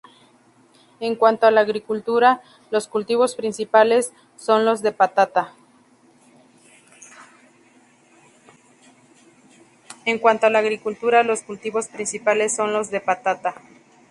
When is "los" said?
2.71-2.87, 4.65-4.81